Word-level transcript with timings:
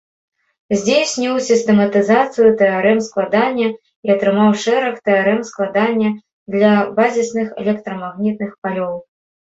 Здзейсніў 0.77 1.35
сістэматызацыю 1.49 2.49
тэарэм 2.63 2.99
складання 3.09 3.69
і 4.09 4.15
атрымаў 4.15 4.51
шэраг 4.65 4.95
тэарэм 5.13 5.39
складання 5.53 6.09
для 6.59 6.71
базісных 7.01 7.47
электрамагнітных 7.65 8.51
палёў. 8.67 8.95